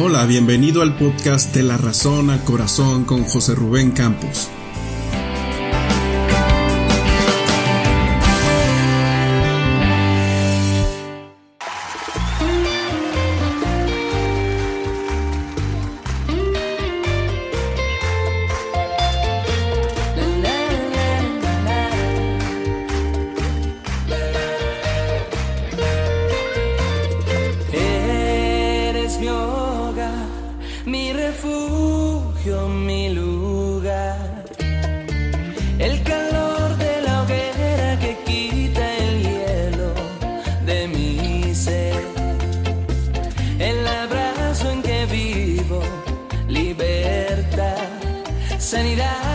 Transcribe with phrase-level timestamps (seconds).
[0.00, 4.48] Hola, bienvenido al podcast de La Razón al Corazón con José Rubén Campos.
[43.58, 45.82] El abrazo en que vivo,
[46.46, 47.88] libertad,
[48.58, 49.27] sanidad.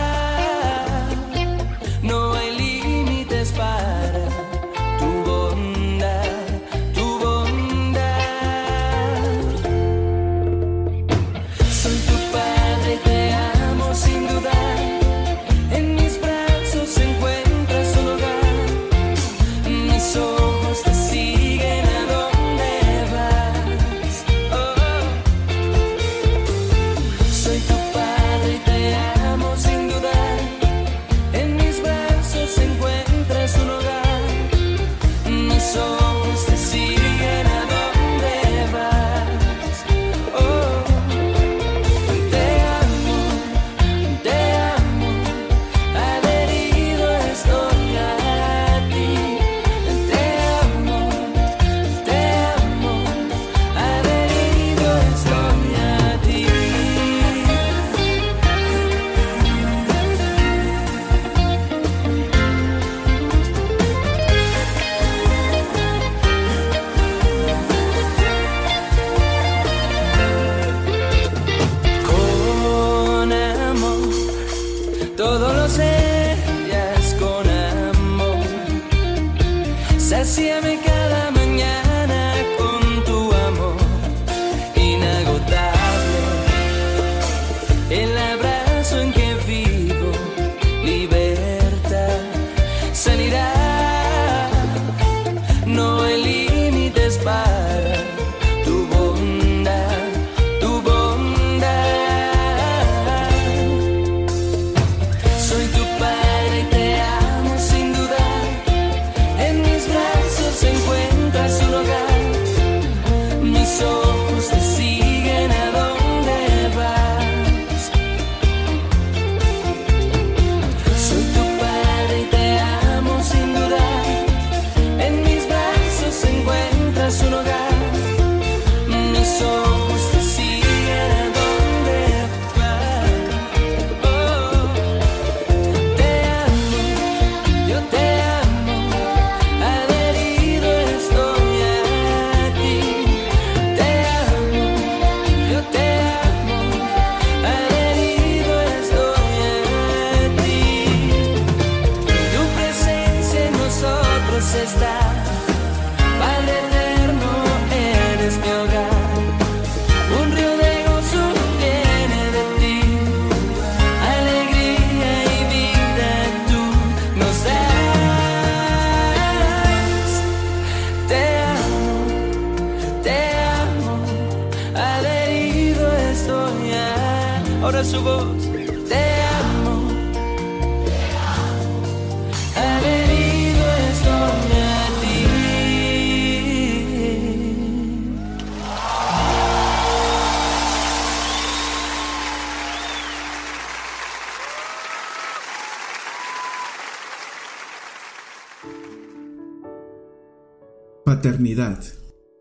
[201.24, 201.82] Paternidad.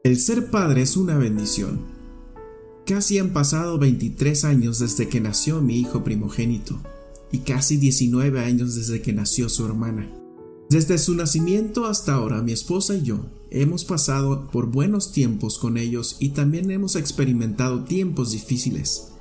[0.03, 1.79] El ser padre es una bendición.
[2.85, 6.81] Casi han pasado 23 años desde que nació mi hijo primogénito
[7.31, 10.11] y casi 19 años desde que nació su hermana.
[10.69, 15.77] Desde su nacimiento hasta ahora mi esposa y yo hemos pasado por buenos tiempos con
[15.77, 19.13] ellos y también hemos experimentado tiempos difíciles.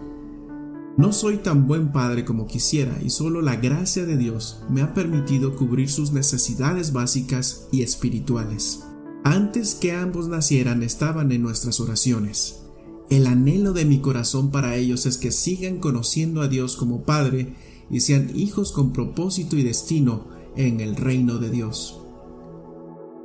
[0.96, 4.92] No soy tan buen padre como quisiera y solo la gracia de Dios me ha
[4.92, 8.80] permitido cubrir sus necesidades básicas y espirituales.
[9.24, 12.64] Antes que ambos nacieran estaban en nuestras oraciones.
[13.08, 17.54] El anhelo de mi corazón para ellos es que sigan conociendo a Dios como Padre
[17.90, 20.26] y sean hijos con propósito y destino
[20.56, 22.00] en el reino de Dios.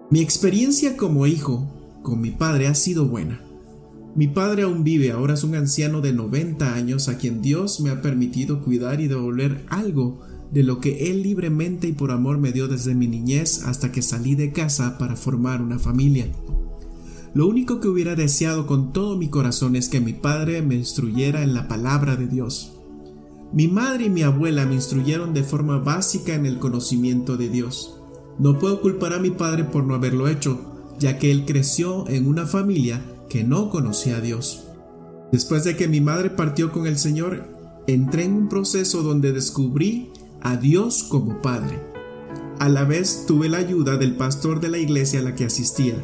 [0.10, 1.68] Mi experiencia como hijo
[2.04, 3.42] con mi padre ha sido buena.
[4.16, 7.90] Mi padre aún vive, ahora es un anciano de 90 años a quien Dios me
[7.90, 10.22] ha permitido cuidar y devolver algo
[10.52, 14.02] de lo que Él libremente y por amor me dio desde mi niñez hasta que
[14.02, 16.28] salí de casa para formar una familia.
[17.34, 21.44] Lo único que hubiera deseado con todo mi corazón es que mi padre me instruyera
[21.44, 22.74] en la palabra de Dios.
[23.54, 28.00] Mi madre y mi abuela me instruyeron de forma básica en el conocimiento de Dios.
[28.40, 30.60] No puedo culpar a mi padre por no haberlo hecho,
[31.00, 34.64] ya que él creció en una familia que no conocía a Dios.
[35.32, 37.46] Después de que mi madre partió con el Señor,
[37.88, 40.10] entré en un proceso donde descubrí
[40.42, 41.80] a Dios como Padre.
[42.60, 45.96] A la vez tuve la ayuda del pastor de la iglesia a la que asistía.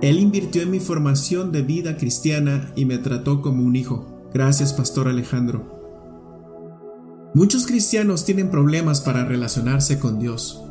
[0.00, 4.28] Él invirtió en mi formación de vida cristiana y me trató como un hijo.
[4.34, 5.82] Gracias, Pastor Alejandro.
[7.34, 10.62] Muchos cristianos tienen problemas para relacionarse con Dios,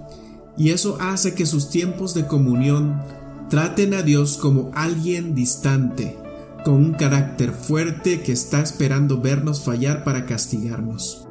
[0.58, 3.02] y eso hace que sus tiempos de comunión
[3.50, 6.18] traten a Dios como alguien distante,
[6.64, 11.28] con un carácter fuerte que está esperando vernos fallar para castigarnos.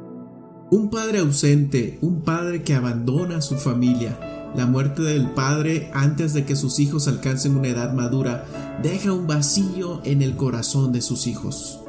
[0.73, 4.17] Un padre ausente, un padre que abandona a su familia,
[4.55, 8.45] la muerte del padre antes de que sus hijos alcancen una edad madura,
[8.81, 11.81] deja un vacío en el corazón de sus hijos.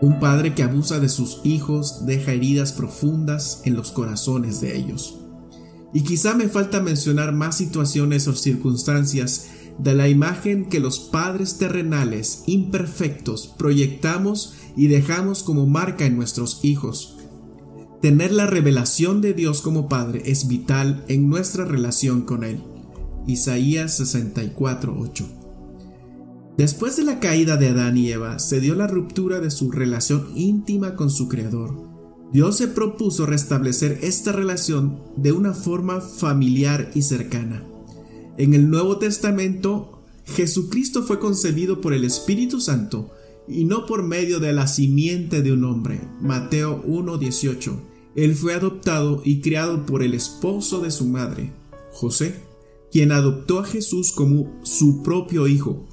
[0.00, 5.18] Un padre que abusa de sus hijos deja heridas profundas en los corazones de ellos.
[5.92, 9.48] Y quizá me falta mencionar más situaciones o circunstancias
[9.80, 16.64] de la imagen que los padres terrenales imperfectos proyectamos y dejamos como marca en nuestros
[16.64, 17.16] hijos.
[18.00, 22.62] Tener la revelación de Dios como Padre es vital en nuestra relación con Él.
[23.26, 25.26] Isaías 64:8
[26.56, 30.28] Después de la caída de Adán y Eva, se dio la ruptura de su relación
[30.34, 31.90] íntima con su Creador.
[32.32, 37.66] Dios se propuso restablecer esta relación de una forma familiar y cercana.
[38.38, 43.10] En el Nuevo Testamento, Jesucristo fue concebido por el Espíritu Santo
[43.46, 46.00] y no por medio de la simiente de un hombre.
[46.22, 47.89] Mateo 1:18.
[48.14, 51.52] Él fue adoptado y criado por el esposo de su madre,
[51.92, 52.42] José,
[52.90, 55.86] quien adoptó a Jesús como su propio hijo.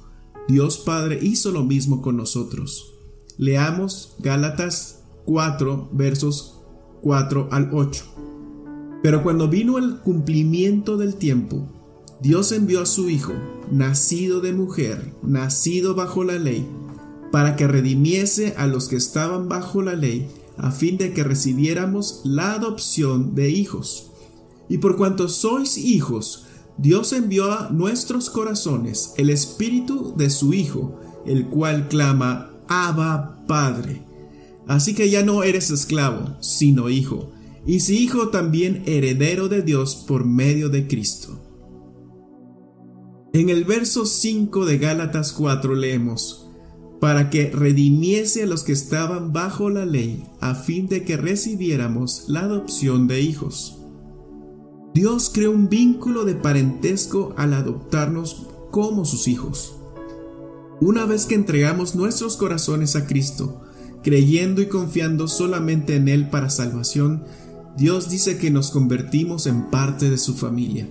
[0.48, 2.94] Dios Padre hizo lo mismo con nosotros.
[3.36, 6.58] Leamos Gálatas 4 versos
[7.02, 8.04] 4 al 8.
[9.02, 11.68] Pero cuando vino el cumplimiento del tiempo,
[12.20, 13.34] Dios envió a su Hijo,
[13.70, 16.66] nacido de mujer, nacido bajo la ley,
[17.30, 22.22] para que redimiese a los que estaban bajo la ley, a fin de que recibiéramos
[22.24, 24.10] la adopción de hijos.
[24.68, 26.46] Y por cuanto sois hijos,
[26.76, 34.04] Dios envió a nuestros corazones el Espíritu de su Hijo, el cual clama, Abba Padre.
[34.66, 37.32] Así que ya no eres esclavo, sino hijo,
[37.66, 41.40] y si hijo también heredero de Dios por medio de Cristo.
[43.32, 46.47] En el verso 5 de Gálatas 4 leemos,
[47.00, 52.24] para que redimiese a los que estaban bajo la ley, a fin de que recibiéramos
[52.28, 53.78] la adopción de hijos.
[54.94, 59.76] Dios creó un vínculo de parentesco al adoptarnos como sus hijos.
[60.80, 63.62] Una vez que entregamos nuestros corazones a Cristo,
[64.02, 67.24] creyendo y confiando solamente en Él para salvación,
[67.76, 70.88] Dios dice que nos convertimos en parte de su familia,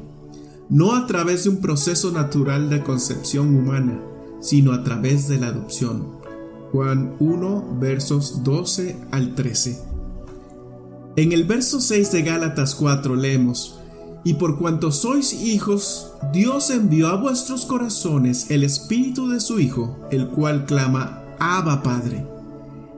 [0.69, 4.01] no a través de un proceso natural de concepción humana,
[4.39, 6.17] sino a través de la adopción.
[6.71, 9.81] Juan 1 versos 12 al 13.
[11.15, 13.79] En el verso 6 de Gálatas 4 leemos,
[14.23, 19.97] y por cuanto sois hijos, Dios envió a vuestros corazones el espíritu de su Hijo,
[20.11, 22.25] el cual clama, Abba Padre.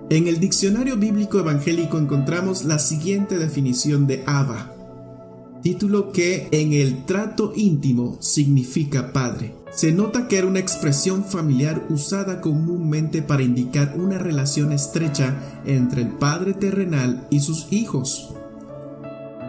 [0.10, 4.74] En el diccionario bíblico evangélico encontramos la siguiente definición de Abba,
[5.62, 9.53] título que en el trato íntimo significa padre.
[9.71, 15.35] Se nota que era una expresión familiar usada comúnmente para indicar una relación estrecha
[15.65, 18.33] entre el Padre terrenal y sus hijos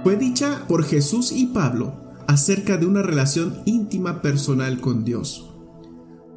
[0.02, 1.92] fue dicha por Jesús y Pablo
[2.26, 5.50] acerca de una relación íntima personal con Dios.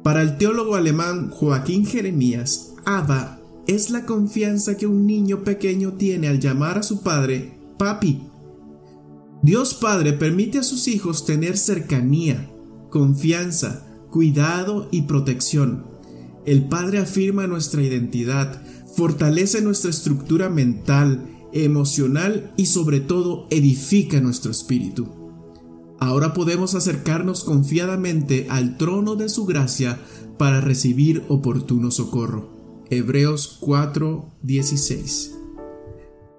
[0.02, 6.28] Para el teólogo alemán Joaquín Jeremías, Abba es la confianza que un niño pequeño tiene
[6.28, 8.28] al llamar a su padre papi.
[9.42, 12.50] Dios Padre permite a sus hijos tener cercanía,
[12.94, 15.84] confianza, cuidado y protección.
[16.46, 18.62] El Padre afirma nuestra identidad,
[18.94, 25.08] fortalece nuestra estructura mental, emocional y sobre todo edifica nuestro espíritu.
[25.98, 29.98] Ahora podemos acercarnos confiadamente al trono de su gracia
[30.38, 32.84] para recibir oportuno socorro.
[32.90, 35.32] Hebreos 4:16.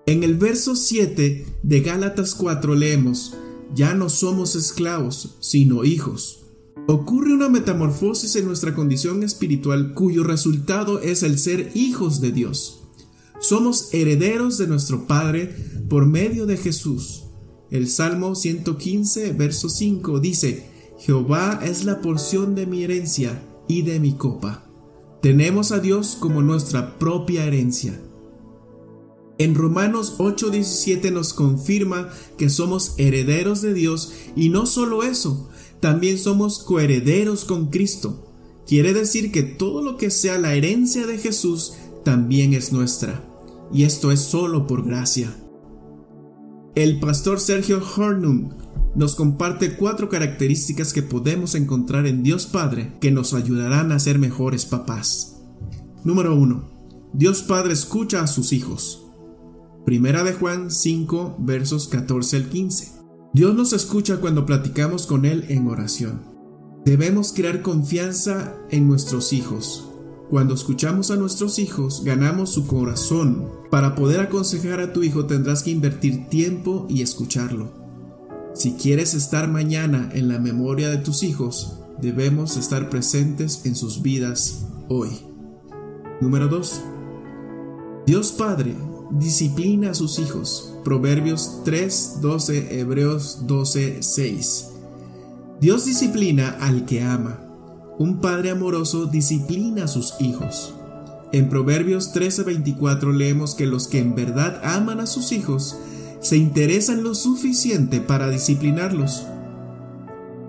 [0.06, 3.36] En el verso 7 de Gálatas 4 leemos,
[3.74, 6.45] ya no somos esclavos, sino hijos.
[6.88, 12.82] Ocurre una metamorfosis en nuestra condición espiritual cuyo resultado es el ser hijos de Dios.
[13.40, 15.56] Somos herederos de nuestro Padre
[15.90, 17.24] por medio de Jesús.
[17.72, 24.00] El Salmo 115, verso 5 dice, Jehová es la porción de mi herencia y de
[24.00, 24.70] mi copa.
[25.22, 28.00] Tenemos a Dios como nuestra propia herencia.
[29.38, 35.50] En Romanos 8:17 nos confirma que somos herederos de Dios y no solo eso,
[35.86, 38.34] también somos coherederos con Cristo.
[38.66, 41.74] Quiere decir que todo lo que sea la herencia de Jesús
[42.04, 43.24] también es nuestra.
[43.72, 45.32] Y esto es solo por gracia.
[46.74, 48.50] El pastor Sergio Hornum
[48.96, 54.18] nos comparte cuatro características que podemos encontrar en Dios Padre que nos ayudarán a ser
[54.18, 55.44] mejores papás.
[56.04, 57.12] Número 1.
[57.14, 59.06] Dios Padre escucha a sus hijos.
[59.86, 62.95] Primera de Juan 5 versos 14 al 15.
[63.36, 66.22] Dios nos escucha cuando platicamos con Él en oración.
[66.86, 69.90] Debemos crear confianza en nuestros hijos,
[70.30, 73.48] cuando escuchamos a nuestros hijos, ganamos su corazón.
[73.70, 77.74] Para poder aconsejar a tu hijo tendrás que invertir tiempo y escucharlo.
[78.54, 84.02] Si quieres estar mañana en la memoria de tus hijos, debemos estar presentes en sus
[84.02, 85.10] vidas hoy.
[86.22, 86.82] Número 2.
[88.08, 88.76] Dios Padre
[89.12, 90.75] disciplina a sus hijos.
[90.86, 94.68] Proverbios 3, 12, Hebreos 12, 6.
[95.60, 97.42] Dios disciplina al que ama
[97.98, 100.76] un padre amoroso disciplina a sus hijos.
[101.32, 105.76] En Proverbios 13:24 leemos que los que en verdad aman a sus hijos
[106.22, 109.26] se interesan lo suficiente para disciplinarlos.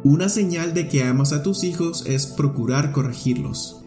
[0.05, 3.81] Una señal de que amas a tus hijos es procurar corregirlos.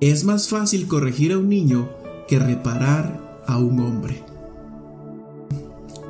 [0.00, 1.90] Es más fácil corregir a un niño
[2.26, 4.29] que reparar a un hombre.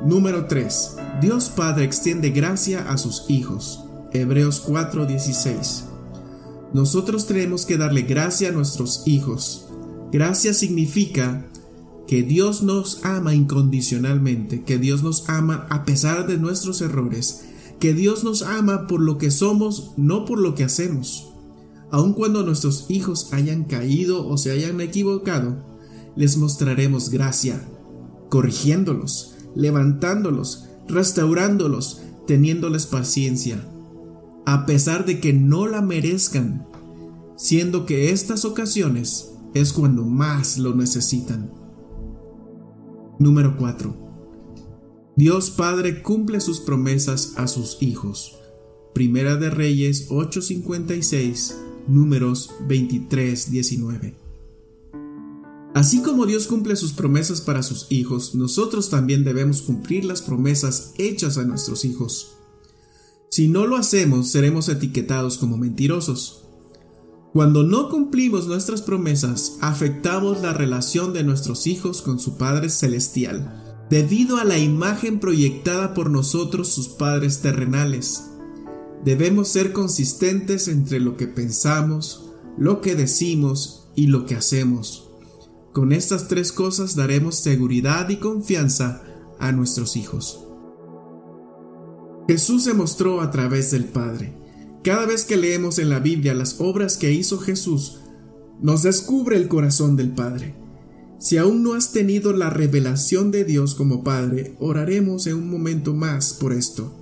[0.05, 0.95] Número 3.
[1.21, 3.83] Dios Padre extiende gracia a sus hijos.
[4.11, 5.83] Hebreos 4:16.
[6.73, 9.67] Nosotros tenemos que darle gracia a nuestros hijos.
[10.11, 11.45] Gracia significa
[12.07, 17.43] que Dios nos ama incondicionalmente, que Dios nos ama a pesar de nuestros errores,
[17.79, 21.31] que Dios nos ama por lo que somos, no por lo que hacemos.
[21.91, 25.63] Aun cuando nuestros hijos hayan caído o se hayan equivocado,
[26.15, 27.67] les mostraremos gracia,
[28.29, 33.67] corrigiéndolos, levantándolos, restaurándolos, teniéndoles paciencia,
[34.45, 36.67] a pesar de que no la merezcan,
[37.35, 41.51] siendo que estas ocasiones es cuando más lo necesitan.
[43.19, 44.11] Número 4.
[45.15, 48.39] Dios Padre cumple sus promesas a sus hijos.
[48.93, 51.55] Primera de Reyes 8:56,
[51.87, 54.20] números 23-19.
[55.73, 60.93] Así como Dios cumple sus promesas para sus hijos, nosotros también debemos cumplir las promesas
[60.97, 62.35] hechas a nuestros hijos.
[63.29, 66.43] Si no lo hacemos, seremos etiquetados como mentirosos.
[67.31, 73.85] Cuando no cumplimos nuestras promesas, afectamos la relación de nuestros hijos con su Padre Celestial,
[73.89, 78.25] debido a la imagen proyectada por nosotros sus padres terrenales.
[79.05, 85.10] Debemos ser consistentes entre lo que pensamos, lo que decimos y lo que hacemos.
[85.73, 89.03] Con estas tres cosas daremos seguridad y confianza
[89.39, 90.45] a nuestros hijos.
[92.27, 94.33] Jesús se mostró a través del Padre.
[94.83, 98.01] Cada vez que leemos en la Biblia las obras que hizo Jesús,
[98.61, 100.55] nos descubre el corazón del Padre.
[101.19, 105.93] Si aún no has tenido la revelación de Dios como Padre, oraremos en un momento
[105.93, 106.93] más por esto.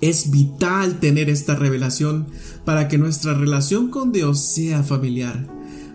[0.00, 2.26] Es vital tener esta revelación
[2.64, 5.46] para que nuestra relación con Dios sea familiar.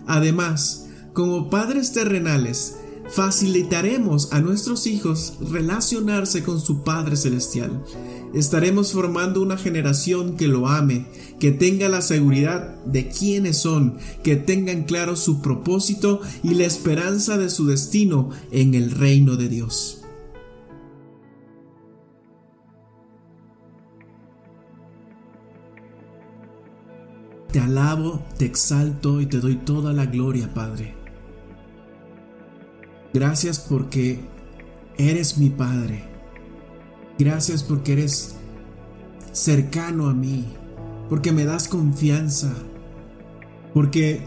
[0.06, 0.81] Además,
[1.12, 2.76] como padres terrenales,
[3.08, 7.84] facilitaremos a nuestros hijos relacionarse con su Padre Celestial.
[8.32, 11.06] Estaremos formando una generación que lo ame,
[11.38, 17.36] que tenga la seguridad de quiénes son, que tengan claro su propósito y la esperanza
[17.36, 19.98] de su destino en el reino de Dios.
[27.52, 31.01] Te alabo, te exalto y te doy toda la gloria, Padre.
[33.14, 34.20] Gracias porque
[34.96, 36.04] eres mi Padre.
[37.18, 38.36] Gracias porque eres
[39.32, 40.46] cercano a mí.
[41.08, 42.52] Porque me das confianza.
[43.74, 44.22] Porque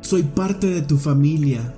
[0.00, 1.74] soy parte de tu familia.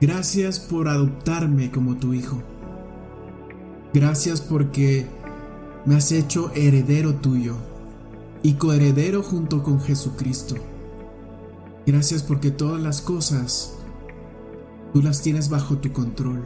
[0.00, 2.40] Gracias por adoptarme como tu hijo.
[3.92, 5.06] Gracias porque
[5.84, 7.56] me has hecho heredero tuyo
[8.42, 10.54] y coheredero junto con Jesucristo.
[11.86, 13.77] Gracias porque todas las cosas
[14.92, 16.42] Tú las tienes bajo tu control.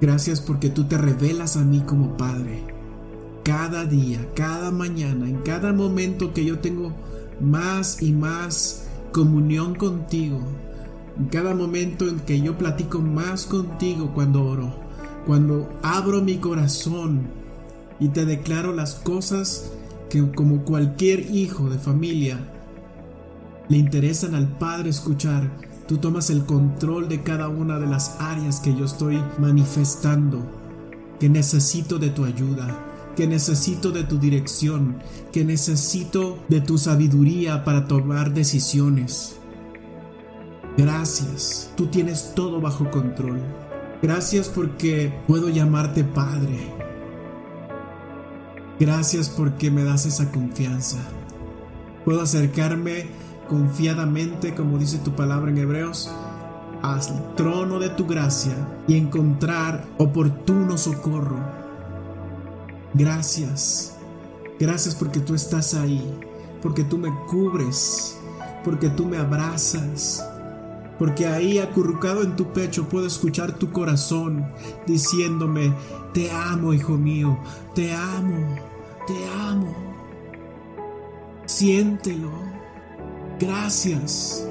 [0.00, 2.64] Gracias porque tú te revelas a mí como Padre.
[3.44, 6.92] cada día, cada mañana, en cada momento que yo tengo
[7.40, 10.40] más y más comunión contigo,
[11.18, 14.74] en cada momento en que yo platico más contigo cuando oro,
[15.26, 17.26] cuando abro mi corazón
[17.98, 19.72] y te declaro las cosas
[20.08, 22.38] que como cualquier hijo de familia
[23.68, 25.50] le interesan al Padre escuchar,
[25.92, 30.42] tú tomas el control de cada una de las áreas que yo estoy manifestando,
[31.20, 34.96] que necesito de tu ayuda, que necesito de tu dirección,
[35.32, 39.36] que necesito de tu sabiduría para tomar decisiones.
[40.78, 43.42] Gracias, tú tienes todo bajo control.
[44.00, 46.72] Gracias porque puedo llamarte Padre.
[48.80, 51.00] Gracias porque me das esa confianza.
[52.06, 53.08] Puedo acercarme
[53.52, 56.10] confiadamente, como dice tu palabra en Hebreos,
[56.80, 58.54] al trono de tu gracia
[58.88, 61.36] y encontrar oportuno socorro.
[62.94, 63.98] Gracias.
[64.58, 66.02] Gracias porque tú estás ahí,
[66.62, 68.18] porque tú me cubres,
[68.64, 70.26] porque tú me abrazas,
[70.98, 74.50] porque ahí acurrucado en tu pecho puedo escuchar tu corazón
[74.86, 75.74] diciéndome,
[76.14, 77.38] te amo, hijo mío,
[77.74, 78.56] te amo,
[79.06, 79.76] te amo.
[81.44, 82.51] Siéntelo.
[83.42, 84.46] Gracias.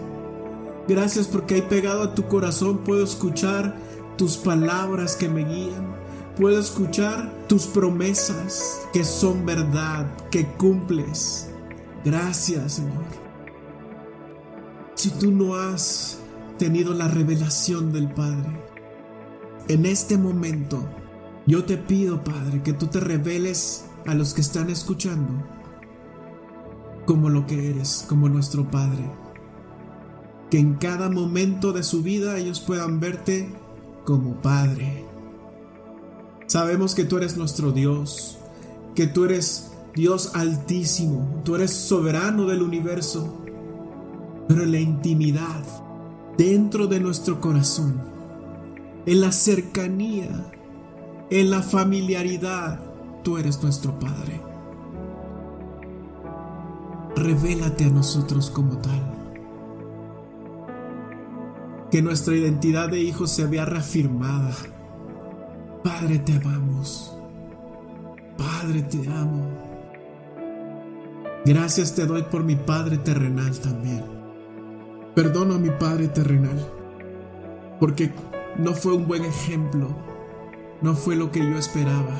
[0.86, 3.77] Gracias porque ahí pegado a tu corazón puedo escuchar
[4.17, 5.95] tus palabras que me guían.
[6.36, 11.48] Puedo escuchar tus promesas que son verdad, que cumples.
[12.03, 13.05] Gracias, Señor.
[14.95, 16.17] Si tú no has
[16.57, 18.62] tenido la revelación del Padre,
[19.69, 20.83] en este momento
[21.45, 25.61] yo te pido, Padre, que tú te reveles a los que están escuchando
[27.12, 29.03] como lo que eres, como nuestro Padre.
[30.50, 33.53] Que en cada momento de su vida ellos puedan verte
[34.06, 35.03] como Padre.
[36.48, 38.38] Sabemos que tú eres nuestro Dios,
[38.96, 43.43] que tú eres Dios altísimo, tú eres soberano del universo,
[44.47, 45.65] pero en la intimidad,
[46.38, 48.02] dentro de nuestro corazón,
[49.06, 50.50] en la cercanía,
[51.30, 52.80] en la familiaridad,
[53.21, 54.51] tú eres nuestro Padre
[57.15, 59.02] revélate a nosotros como tal.
[61.89, 64.56] Que nuestra identidad de hijos se vea reafirmada.
[65.84, 67.17] Padre, te amamos.
[68.38, 69.62] Padre, te amo.
[71.43, 74.04] Gracias te doy por mi Padre terrenal también.
[75.15, 76.58] Perdono a mi Padre terrenal,
[77.80, 78.12] porque
[78.58, 79.89] no fue un buen ejemplo,
[80.82, 82.15] no fue lo que yo esperaba,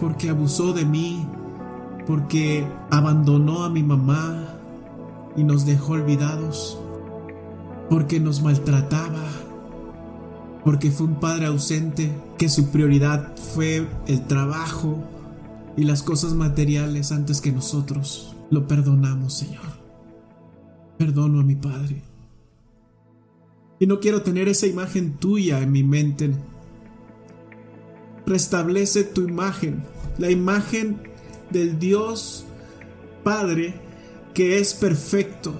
[0.00, 1.28] porque abusó de mí,
[2.08, 4.54] porque abandonó a mi mamá
[5.36, 6.80] y nos dejó olvidados,
[7.90, 9.26] porque nos maltrataba,
[10.64, 15.04] porque fue un padre ausente, que su prioridad fue el trabajo
[15.76, 18.34] y las cosas materiales antes que nosotros.
[18.48, 19.66] Lo perdonamos, Señor.
[20.96, 22.02] Perdono a mi Padre.
[23.78, 26.34] Y no quiero tener esa imagen tuya en mi mente.
[28.24, 29.84] Restablece tu imagen,
[30.16, 31.07] la imagen
[31.50, 32.44] del Dios
[33.24, 33.88] Padre
[34.34, 35.52] que es perfecto,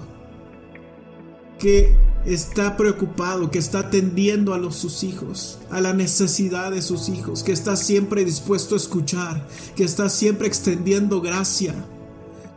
[1.57, 7.09] que está preocupado, que está atendiendo a los, sus hijos, a la necesidad de sus
[7.09, 11.75] hijos, que está siempre dispuesto a escuchar, que está siempre extendiendo gracia,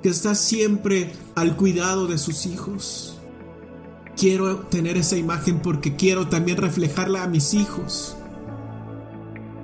[0.03, 3.19] que está siempre al cuidado de sus hijos.
[4.17, 8.17] Quiero tener esa imagen porque quiero también reflejarla a mis hijos.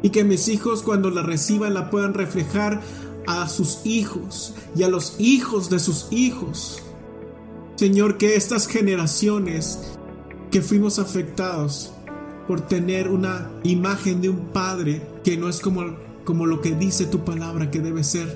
[0.03, 2.81] Y que mis hijos cuando la reciban la puedan reflejar
[3.29, 6.83] a sus hijos y a los hijos de sus hijos.
[7.77, 9.99] Señor, que estas generaciones
[10.51, 11.93] que fuimos afectados
[12.47, 17.05] por tener una imagen de un padre que no es como, como lo que dice
[17.05, 18.35] tu palabra que debe ser,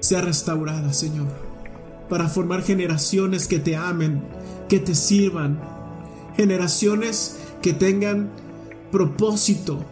[0.00, 1.28] sea restaurada, Señor,
[2.10, 4.22] para formar generaciones que te amen,
[4.68, 5.58] que te sirvan,
[6.36, 8.30] generaciones que tengan
[8.92, 9.82] propósito,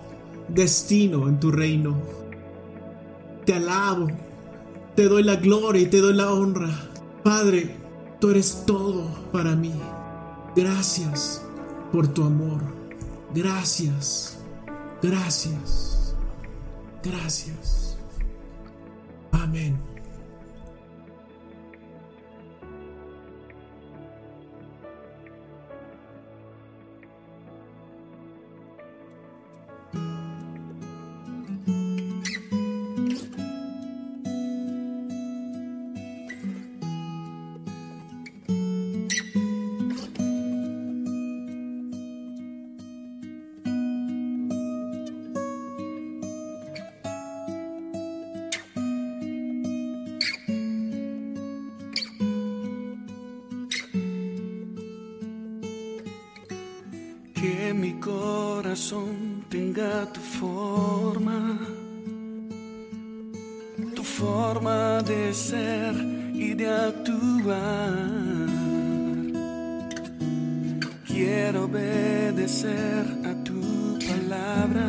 [0.49, 2.22] destino en tu reino
[3.45, 4.09] te alabo,
[4.95, 6.71] te doy la gloria y te doy la honra.
[7.23, 7.77] Padre,
[8.21, 9.73] tú eres todo para mí.
[10.55, 11.43] Gracias
[11.91, 12.61] por tu amor.
[13.35, 14.39] Gracias,
[15.03, 16.15] gracias,
[17.03, 17.97] gracias.
[19.33, 19.92] Amén.
[57.83, 61.59] mi corazón tenga tu forma,
[63.97, 65.93] tu forma de ser
[66.33, 68.49] y de actuar.
[71.09, 74.89] Quiero obedecer a tu palabra,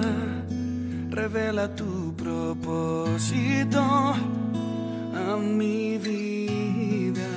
[1.09, 3.81] revela tu propósito
[5.25, 7.31] a mi vida.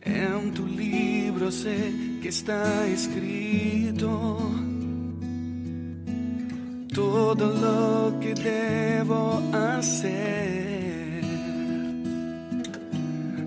[0.00, 4.10] En tu libro sé está escrito
[6.94, 11.24] todo lo que debo hacer.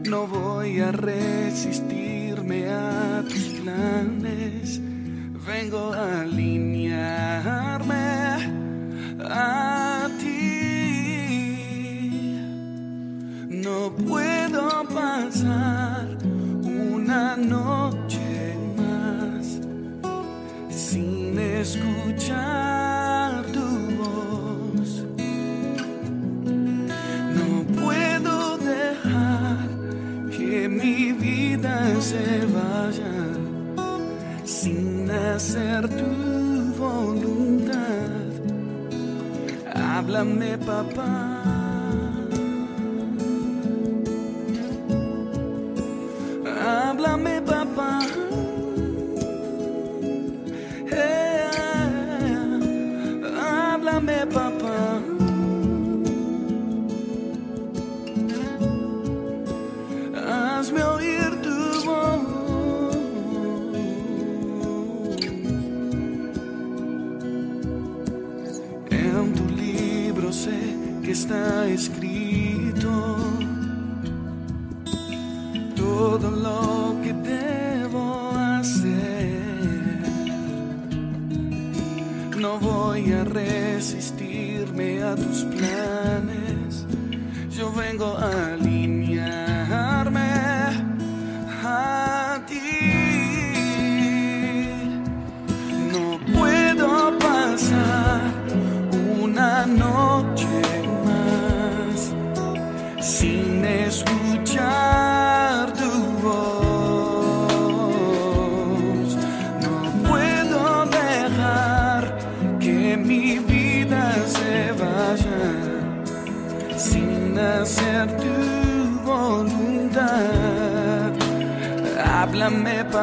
[0.08, 4.80] No voy a resistirme a tus planes,
[5.48, 8.06] vengo a alinearme
[9.24, 10.45] a ti.
[13.50, 16.19] No puedo pasar
[16.62, 17.85] una noche
[21.65, 23.67] escuchar tu
[23.99, 24.89] voz.
[27.38, 27.49] No
[27.80, 29.67] puedo dejar
[30.36, 31.75] que mi vida
[32.12, 33.15] se vaya
[34.43, 36.12] sin hacer tu
[36.78, 38.30] voluntad.
[39.73, 41.35] Háblame, papá.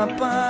[0.03, 0.41] apa